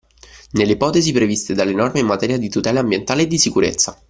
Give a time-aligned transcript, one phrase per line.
[0.53, 3.95] Nelle ipotesi previste dalle norme in materia di tutela ambientale e di sicurezza